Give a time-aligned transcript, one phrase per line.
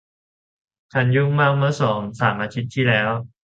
[0.93, 3.09] ฉันยุ่งมากเมื่อสองสามอาทิตย์ที่แล้ว